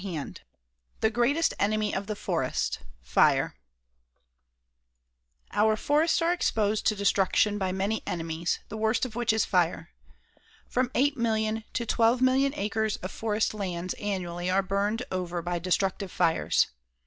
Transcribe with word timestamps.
CHAPTER 0.03 0.17
VI 0.17 0.35
THE 1.01 1.09
GREATEST 1.11 1.53
ENEMY 1.59 1.93
OF 1.93 2.07
THE 2.07 2.15
FOREST 2.15 2.79
FIRE 3.03 3.53
Our 5.51 5.75
forests 5.77 6.23
are 6.23 6.33
exposed 6.33 6.87
to 6.87 6.95
destruction 6.95 7.59
by 7.59 7.71
many 7.71 8.01
enemies, 8.07 8.57
the 8.69 8.77
worst 8.77 9.05
of 9.05 9.15
which 9.15 9.31
is 9.31 9.45
fire. 9.45 9.91
From 10.67 10.89
8,000,000 10.95 11.65
to 11.73 11.85
12,000,000 11.85 12.51
acres 12.57 12.95
of 12.97 13.11
forest 13.11 13.53
lands 13.53 13.93
annually 13.99 14.49
are 14.49 14.63
burned 14.63 15.03
over 15.11 15.39
by 15.43 15.59
destructive 15.59 16.11
fires. 16.11 16.69